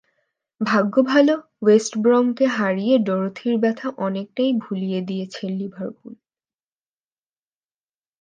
ভাগ্য 0.61 0.93
ভালো, 1.03 1.33
ওয়েস্ট 1.61 1.93
ব্রমকে 1.97 2.45
হারিয়ে 2.57 2.95
ডরোথির 2.99 3.55
ব্যথা 3.57 3.87
অনেকটাই 3.97 4.51
ভুলিয়ে 4.63 4.99
দিয়েছে 5.01 5.43
লিভারপুল। 5.51 6.13